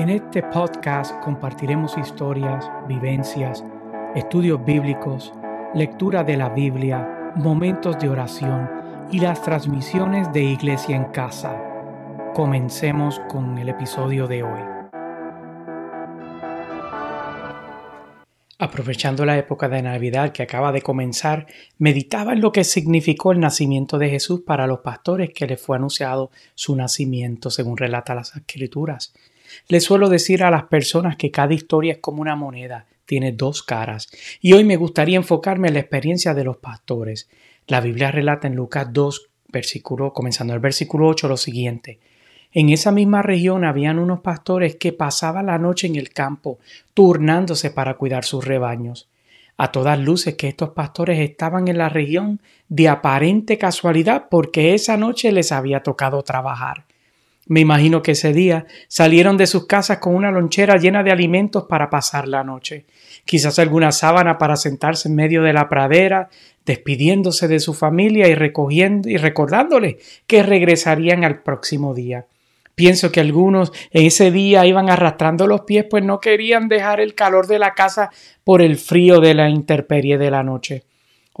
[0.00, 3.62] En este podcast compartiremos historias, vivencias,
[4.14, 5.30] estudios bíblicos,
[5.74, 8.66] lectura de la Biblia, momentos de oración
[9.12, 11.54] y las transmisiones de Iglesia en Casa.
[12.32, 14.60] Comencemos con el episodio de hoy.
[18.58, 21.46] Aprovechando la época de Navidad que acaba de comenzar,
[21.76, 25.76] meditaba en lo que significó el nacimiento de Jesús para los pastores que les fue
[25.76, 29.12] anunciado su nacimiento, según relata las Escrituras.
[29.68, 33.62] Le suelo decir a las personas que cada historia es como una moneda, tiene dos
[33.62, 34.08] caras,
[34.40, 37.28] y hoy me gustaría enfocarme en la experiencia de los pastores.
[37.66, 41.98] La Biblia relata en Lucas 2, versículo, comenzando el versículo 8, lo siguiente.
[42.52, 46.58] En esa misma región habían unos pastores que pasaban la noche en el campo,
[46.94, 49.08] turnándose para cuidar sus rebaños.
[49.56, 54.96] A todas luces que estos pastores estaban en la región de aparente casualidad porque esa
[54.96, 56.86] noche les había tocado trabajar.
[57.50, 61.64] Me imagino que ese día salieron de sus casas con una lonchera llena de alimentos
[61.64, 62.84] para pasar la noche,
[63.24, 66.28] quizás alguna sábana para sentarse en medio de la pradera,
[66.64, 72.26] despidiéndose de su familia y recogiendo y recordándole que regresarían al próximo día.
[72.76, 77.16] Pienso que algunos en ese día iban arrastrando los pies pues no querían dejar el
[77.16, 78.10] calor de la casa
[78.44, 80.84] por el frío de la intemperie de la noche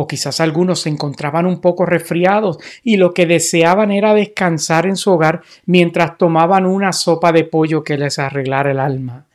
[0.00, 4.94] o quizás algunos se encontraban un poco resfriados y lo que deseaban era descansar en
[4.94, 9.26] su hogar mientras tomaban una sopa de pollo que les arreglara el alma.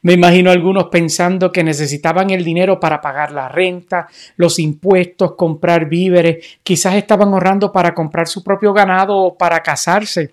[0.00, 5.90] Me imagino algunos pensando que necesitaban el dinero para pagar la renta, los impuestos, comprar
[5.90, 10.30] víveres, quizás estaban ahorrando para comprar su propio ganado o para casarse,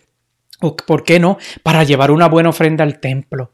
[0.62, 3.52] o por qué no, para llevar una buena ofrenda al templo.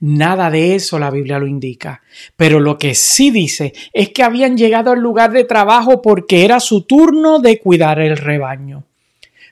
[0.00, 2.02] Nada de eso la Biblia lo indica.
[2.36, 6.60] Pero lo que sí dice es que habían llegado al lugar de trabajo porque era
[6.60, 8.84] su turno de cuidar el rebaño.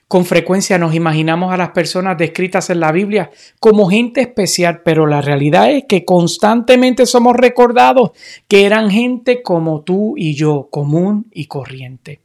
[0.07, 5.07] Con frecuencia nos imaginamos a las personas descritas en la Biblia como gente especial, pero
[5.07, 8.11] la realidad es que constantemente somos recordados
[8.47, 12.19] que eran gente como tú y yo, común y corriente.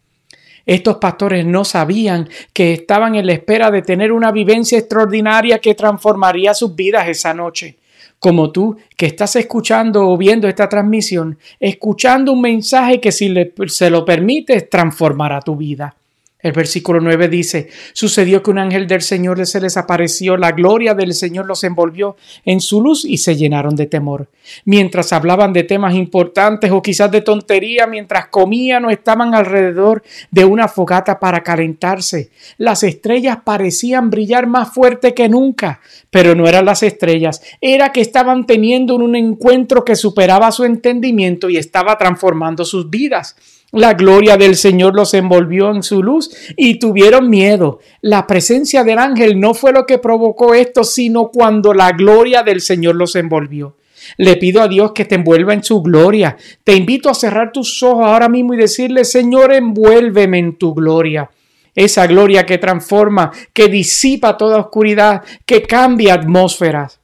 [0.66, 5.74] Estos pastores no sabían que estaban en la espera de tener una vivencia extraordinaria que
[5.74, 7.77] transformaría sus vidas esa noche
[8.18, 13.32] como tú que estás escuchando o viendo esta transmisión, escuchando un mensaje que si
[13.66, 15.94] se lo permites transformará tu vida.
[16.40, 20.94] El versículo 9 dice, sucedió que un ángel del Señor se les apareció, la gloria
[20.94, 24.28] del Señor los envolvió en su luz y se llenaron de temor.
[24.64, 30.44] Mientras hablaban de temas importantes o quizás de tontería, mientras comían o estaban alrededor de
[30.44, 36.66] una fogata para calentarse, las estrellas parecían brillar más fuerte que nunca, pero no eran
[36.66, 42.64] las estrellas, era que estaban teniendo un encuentro que superaba su entendimiento y estaba transformando
[42.64, 43.34] sus vidas.
[43.72, 47.80] La gloria del Señor los envolvió en su luz y tuvieron miedo.
[48.00, 52.62] La presencia del ángel no fue lo que provocó esto, sino cuando la gloria del
[52.62, 53.76] Señor los envolvió.
[54.16, 56.38] Le pido a Dios que te envuelva en su gloria.
[56.64, 61.30] Te invito a cerrar tus ojos ahora mismo y decirle, Señor, envuélveme en tu gloria.
[61.74, 67.00] Esa gloria que transforma, que disipa toda oscuridad, que cambia atmósferas.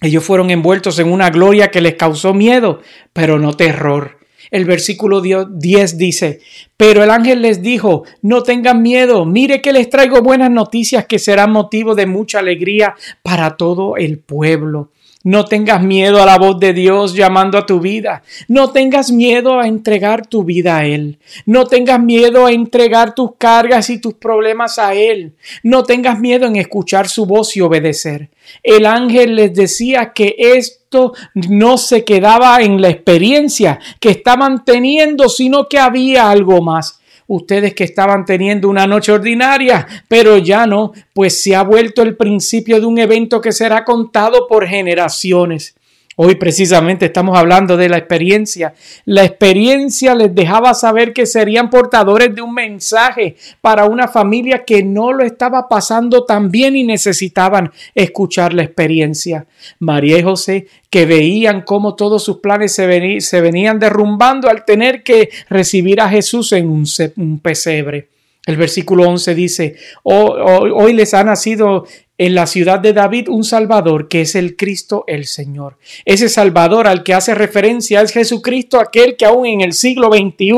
[0.00, 2.82] Ellos fueron envueltos en una gloria que les causó miedo,
[3.12, 4.17] pero no terror.
[4.50, 6.40] El versículo 10 dice,
[6.76, 11.18] pero el ángel les dijo, no tengan miedo, mire que les traigo buenas noticias que
[11.18, 14.90] serán motivo de mucha alegría para todo el pueblo.
[15.24, 18.22] No tengas miedo a la voz de Dios llamando a tu vida.
[18.46, 21.18] No tengas miedo a entregar tu vida a Él.
[21.44, 25.32] No tengas miedo a entregar tus cargas y tus problemas a Él.
[25.64, 28.30] No tengas miedo en escuchar su voz y obedecer.
[28.62, 35.28] El ángel les decía que esto no se quedaba en la experiencia que estaban teniendo,
[35.28, 36.97] sino que había algo más
[37.28, 42.16] ustedes que estaban teniendo una noche ordinaria, pero ya no, pues se ha vuelto el
[42.16, 45.74] principio de un evento que será contado por generaciones.
[46.20, 48.74] Hoy precisamente estamos hablando de la experiencia.
[49.04, 54.82] La experiencia les dejaba saber que serían portadores de un mensaje para una familia que
[54.82, 59.46] no lo estaba pasando tan bien y necesitaban escuchar la experiencia.
[59.78, 65.30] María y José, que veían cómo todos sus planes se, venían derrumbando al tener que
[65.48, 68.08] recibir a Jesús en un pesebre.
[68.48, 71.84] El versículo 11 dice, hoy les ha nacido
[72.16, 75.76] en la ciudad de David un Salvador que es el Cristo el Señor.
[76.06, 80.54] Ese Salvador al que hace referencia es Jesucristo, aquel que aún en el siglo XXI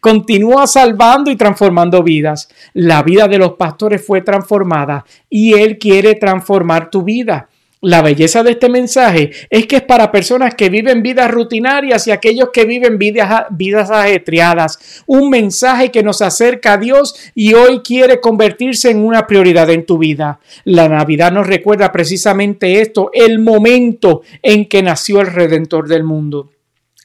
[0.00, 2.48] continúa salvando y transformando vidas.
[2.72, 7.50] La vida de los pastores fue transformada y Él quiere transformar tu vida.
[7.82, 12.10] La belleza de este mensaje es que es para personas que viven vidas rutinarias y
[12.10, 15.04] aquellos que viven vidas, vidas ajetreadas.
[15.06, 19.84] Un mensaje que nos acerca a Dios y hoy quiere convertirse en una prioridad en
[19.84, 20.40] tu vida.
[20.64, 26.50] La Navidad nos recuerda precisamente esto, el momento en que nació el Redentor del mundo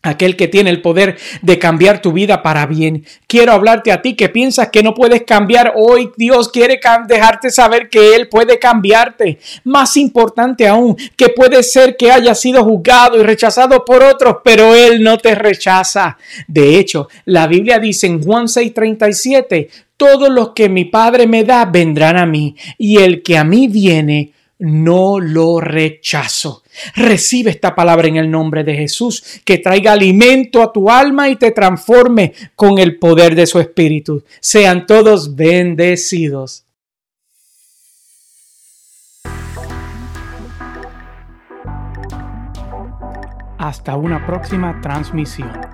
[0.03, 3.05] aquel que tiene el poder de cambiar tu vida para bien.
[3.27, 6.11] Quiero hablarte a ti que piensas que no puedes cambiar hoy.
[6.17, 9.39] Dios quiere dejarte saber que Él puede cambiarte.
[9.63, 14.75] Más importante aún, que puede ser que hayas sido juzgado y rechazado por otros, pero
[14.75, 16.17] Él no te rechaza.
[16.47, 21.65] De hecho, la Biblia dice en Juan 6:37, todos los que mi Padre me da
[21.65, 24.31] vendrán a mí, y el que a mí viene,
[24.61, 26.63] no lo rechazo.
[26.95, 31.35] Recibe esta palabra en el nombre de Jesús, que traiga alimento a tu alma y
[31.35, 34.23] te transforme con el poder de su Espíritu.
[34.39, 36.65] Sean todos bendecidos.
[43.57, 45.70] Hasta una próxima transmisión.